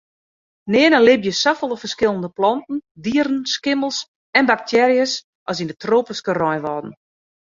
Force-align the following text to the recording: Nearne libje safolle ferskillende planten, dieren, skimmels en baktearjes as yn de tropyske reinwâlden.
Nearne 0.75 0.99
libje 1.07 1.33
safolle 1.39 1.75
ferskillende 1.81 2.29
planten, 2.39 2.79
dieren, 3.07 3.37
skimmels 3.55 3.99
en 4.41 4.49
baktearjes 4.51 5.13
as 5.51 5.59
yn 5.61 5.69
de 5.71 5.77
tropyske 5.83 6.31
reinwâlden. 6.41 6.93